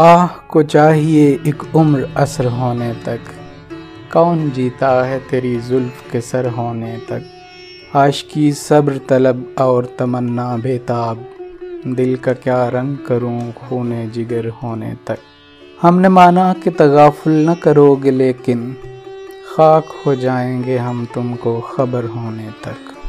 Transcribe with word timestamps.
आह 0.00 0.26
को 0.26 0.62
चाहिए 0.62 1.40
एक 1.46 1.76
उम्र 1.76 2.14
असर 2.16 2.46
होने 2.46 2.92
तक। 2.92 3.20
कौन 4.12 4.50
जीता 4.50 5.04
है 5.04 5.18
तेरी 5.18 5.60
जुल्फ 5.60 6.10
के 6.12 6.20
सर 6.20 6.46
होने 6.46 6.96
तक? 6.96 7.22
आशकी 7.96 8.52
सब्र 8.52 9.00
तलब 9.08 9.54
और 9.58 9.96
तमन्ना 9.98 10.56
बेताब। 10.56 11.26
दिल 11.86 12.16
का 12.16 12.32
क्या 12.32 12.68
रंग 12.68 12.98
करूँ 13.06 13.52
खूने 13.52 14.06
जिगर 14.06 14.48
होने 14.48 14.96
तक? 15.06 15.18
हमने 15.82 16.08
माना 16.08 16.52
कि 16.52 16.70
तगाफुल 16.70 17.32
न 17.32 17.54
करोगे 17.54 18.10
लेकिन 18.10 18.76
खाक 19.54 19.84
हो 20.06 20.14
जाएँगे 20.14 20.76
हम 20.76 21.06
तुमको 21.14 21.60
खबर 21.60 22.04
होने 22.04 22.50
तक। 22.50 22.99